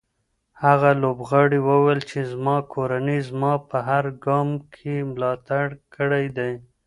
هغه 0.63 0.89
لوبغاړی 1.01 1.59
وویل 1.69 2.01
چې 2.09 2.19
زما 2.31 2.57
کورنۍ 2.73 3.19
زما 3.29 3.53
په 3.69 3.77
هر 3.89 4.05
ګام 4.25 4.49
کې 4.75 4.95
ملاتړ 5.11 5.65
کړی 5.95 6.25
دی. 6.37 6.53